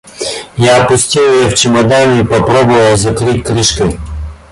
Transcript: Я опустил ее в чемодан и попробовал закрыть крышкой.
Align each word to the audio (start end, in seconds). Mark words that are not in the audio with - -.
Я 0.57 0.81
опустил 0.83 1.31
ее 1.31 1.49
в 1.51 1.53
чемодан 1.53 2.19
и 2.21 2.23
попробовал 2.23 2.97
закрыть 2.97 3.43
крышкой. 3.45 3.99